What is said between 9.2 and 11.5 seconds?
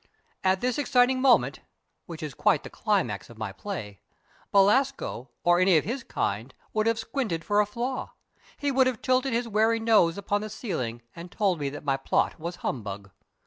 his wary nose upon the ceiling and